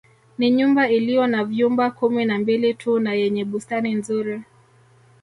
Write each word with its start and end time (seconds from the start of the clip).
Ni 0.37 0.51
nyumba 0.51 0.89
iliyo 0.89 1.27
na 1.27 1.43
vyumba 1.43 1.91
kumi 1.91 2.25
na 2.25 2.37
Mbili 2.39 2.73
tu 2.73 2.99
na 2.99 3.13
yenye 3.13 3.45
bustani 3.45 3.93
nzuri 3.95 4.41